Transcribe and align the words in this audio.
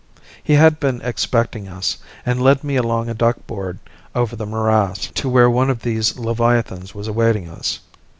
He 0.43 0.53
had 0.53 0.79
been 0.79 0.99
expecting 1.03 1.67
us, 1.67 1.99
and 2.25 2.41
led 2.41 2.63
me 2.63 2.75
along 2.75 3.07
a 3.07 3.13
duck 3.13 3.45
board 3.45 3.77
over 4.15 4.35
the 4.35 4.47
morass, 4.47 5.11
to 5.13 5.29
where 5.29 5.47
one 5.47 5.69
of 5.69 5.83
these 5.83 6.17
leviathans 6.17 6.95
was 6.95 7.07
awaiting 7.07 7.47
us. 7.47 7.79